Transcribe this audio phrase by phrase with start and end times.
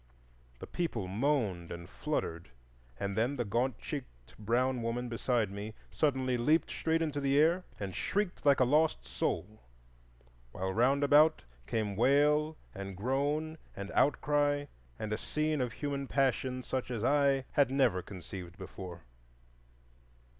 [0.57, 2.49] The people moaned and fluttered,
[2.99, 7.65] and then the gaunt cheeked brown woman beside me suddenly leaped straight into the air
[7.79, 9.61] and shrieked like a lost soul,
[10.53, 14.65] while round about came wail and groan and outcry,
[14.97, 19.03] and a scene of human passion such as I had never conceived before.